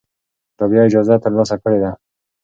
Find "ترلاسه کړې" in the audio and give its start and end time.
1.23-1.79